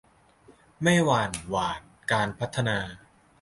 [0.83, 2.77] ไม่หวั่นหวาดการพัฒนา